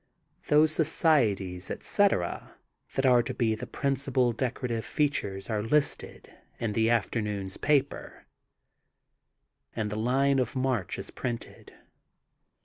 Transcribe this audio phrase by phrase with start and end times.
[0.47, 2.55] Those societies, etc.
[2.95, 8.23] that are to be the principal decorative features are listed, in this afternoon's papers,
[9.75, 11.75] and the line of march is printed.